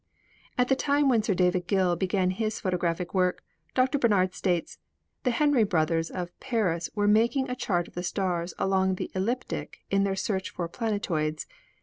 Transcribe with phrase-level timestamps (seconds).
[0.57, 3.43] At the time when Sir David Gill began his photographic work,
[3.75, 3.99] Dr.
[3.99, 4.79] Barnard states,
[5.21, 9.81] "the Henry brothers of Paris were making a chart of the stars along the ecliptic
[9.91, 11.45] in their search for planetoids.